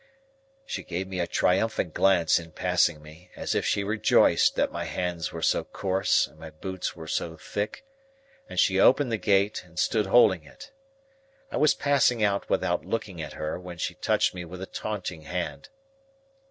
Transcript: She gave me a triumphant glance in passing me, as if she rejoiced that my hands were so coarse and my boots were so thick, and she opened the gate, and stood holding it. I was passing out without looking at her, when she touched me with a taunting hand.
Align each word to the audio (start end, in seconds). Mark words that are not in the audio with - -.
She 0.65 0.81
gave 0.81 1.07
me 1.07 1.19
a 1.19 1.27
triumphant 1.27 1.93
glance 1.93 2.39
in 2.39 2.53
passing 2.53 3.03
me, 3.03 3.29
as 3.35 3.53
if 3.53 3.67
she 3.67 3.83
rejoiced 3.83 4.55
that 4.55 4.71
my 4.71 4.85
hands 4.85 5.31
were 5.31 5.43
so 5.43 5.63
coarse 5.63 6.25
and 6.25 6.39
my 6.39 6.49
boots 6.49 6.95
were 6.95 7.05
so 7.07 7.37
thick, 7.37 7.85
and 8.49 8.59
she 8.59 8.79
opened 8.79 9.11
the 9.11 9.17
gate, 9.19 9.61
and 9.63 9.77
stood 9.77 10.07
holding 10.07 10.43
it. 10.43 10.71
I 11.51 11.57
was 11.57 11.75
passing 11.75 12.23
out 12.23 12.49
without 12.49 12.83
looking 12.83 13.21
at 13.21 13.33
her, 13.33 13.59
when 13.59 13.77
she 13.77 13.93
touched 13.93 14.33
me 14.33 14.43
with 14.43 14.63
a 14.63 14.65
taunting 14.65 15.21
hand. 15.21 15.69